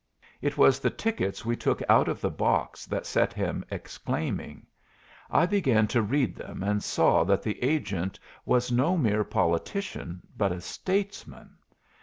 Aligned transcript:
It 0.41 0.57
was 0.57 0.79
the 0.79 0.89
tickets 0.89 1.45
we 1.45 1.55
took 1.55 1.79
out 1.87 2.07
of 2.07 2.21
the 2.21 2.31
box 2.31 2.87
that 2.87 3.05
set 3.05 3.33
him 3.33 3.63
exclaiming. 3.69 4.65
I 5.29 5.45
began 5.45 5.85
to 5.89 6.01
read 6.01 6.35
them, 6.35 6.63
and 6.63 6.83
saw 6.83 7.23
that 7.25 7.43
the 7.43 7.61
agent 7.61 8.19
was 8.43 8.71
no 8.71 8.97
mere 8.97 9.23
politician, 9.23 10.23
but 10.35 10.51
a 10.51 10.59
statesman. 10.59 11.51